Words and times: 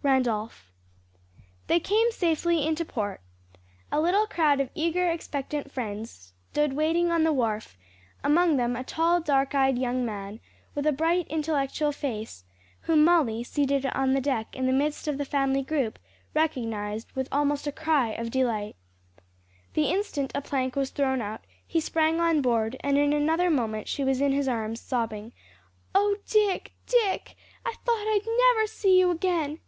RANDOLPH. 0.00 0.70
They 1.66 1.80
came 1.80 2.12
safely 2.12 2.64
into 2.66 2.84
port. 2.84 3.20
A 3.90 4.00
little 4.00 4.28
crowd 4.28 4.60
of 4.60 4.70
eager, 4.72 5.10
expectant 5.10 5.72
friends 5.72 6.32
stood 6.52 6.72
waiting 6.74 7.10
on 7.10 7.24
the 7.24 7.32
wharf; 7.32 7.76
among 8.22 8.56
them 8.56 8.76
a 8.76 8.84
tall, 8.84 9.20
dark 9.20 9.56
eyed 9.56 9.76
young 9.76 10.06
man, 10.06 10.38
with 10.74 10.86
a 10.86 10.92
bright, 10.92 11.26
intellectual 11.28 11.90
face, 11.90 12.44
whom 12.82 13.04
Molly, 13.04 13.42
seated 13.42 13.86
on 13.86 14.12
the 14.14 14.20
deck 14.20 14.54
in 14.54 14.66
the 14.66 14.72
midst 14.72 15.08
of 15.08 15.18
the 15.18 15.24
family 15.24 15.62
group, 15.62 15.98
recognized 16.32 17.10
with 17.12 17.28
almost 17.32 17.66
a 17.66 17.72
cry 17.72 18.10
of 18.12 18.30
delight. 18.30 18.76
The 19.74 19.90
instant 19.90 20.30
a 20.32 20.40
plank 20.40 20.76
was 20.76 20.90
thrown 20.90 21.20
out, 21.20 21.44
he 21.66 21.80
sprang 21.80 22.20
on 22.20 22.40
board, 22.40 22.76
and 22.80 22.96
in 22.96 23.12
another 23.12 23.50
moment 23.50 23.88
she 23.88 24.04
was 24.04 24.20
in 24.20 24.30
his 24.30 24.46
arms, 24.46 24.80
sobbing, 24.80 25.32
"Oh, 25.92 26.16
Dick, 26.26 26.72
Dick. 26.86 27.34
I 27.66 27.74
thought 27.84 28.06
I'd 28.06 28.54
never 28.54 28.68
see 28.68 28.96
you 28.98 29.10
again!" 29.10 29.58